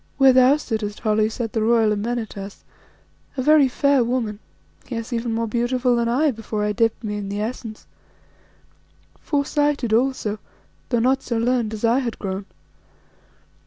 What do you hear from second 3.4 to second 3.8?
very